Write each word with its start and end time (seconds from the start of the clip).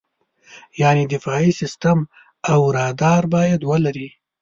یعنې 0.81 1.03
دفاعي 1.13 1.51
سیستم 1.61 1.97
او 2.51 2.59
رادار 2.77 3.23
باید 3.35 3.61
ولرې. 3.71 4.09